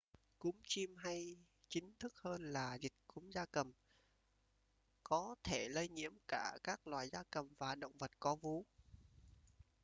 cúm 0.39 0.55
chim 0.67 0.95
hay 0.97 1.37
chính 1.69 1.93
thức 1.99 2.13
hơn 2.21 2.41
là 2.43 2.75
dịch 2.81 2.93
cúm 3.07 3.29
gia 3.29 3.45
cầm 3.45 3.71
có 5.03 5.35
thể 5.43 5.67
lây 5.69 5.87
nhiễm 5.89 6.13
cả 6.27 6.57
các 6.63 6.87
loài 6.87 7.09
gia 7.09 7.23
cầm 7.31 7.47
và 7.57 7.75
động 7.75 7.97
vật 7.97 8.11
có 8.19 8.35
vú 8.35 8.65